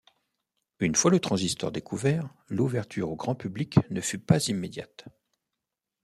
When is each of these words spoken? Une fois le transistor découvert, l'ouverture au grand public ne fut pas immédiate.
Une 0.79 0.95
fois 0.95 1.11
le 1.11 1.19
transistor 1.19 1.71
découvert, 1.71 2.27
l'ouverture 2.47 3.11
au 3.11 3.15
grand 3.15 3.35
public 3.35 3.77
ne 3.91 4.01
fut 4.01 4.17
pas 4.17 4.43
immédiate. 4.47 5.05